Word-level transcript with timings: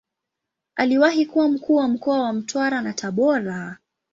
Aliwahi 0.75 1.25
kuwa 1.25 1.47
Mkuu 1.49 1.75
wa 1.75 1.87
mkoa 1.87 2.21
wa 2.21 2.33
Mtwara 2.33 2.81
na 2.81 2.93
Tabora. 2.93 3.77